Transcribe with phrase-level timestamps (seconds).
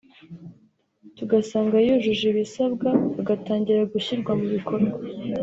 [1.17, 2.87] tugasanga yujuje ibisabwa
[3.21, 4.95] agatangira gushyirwa mu bikorwa